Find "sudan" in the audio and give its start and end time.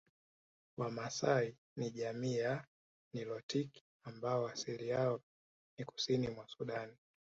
6.47-6.95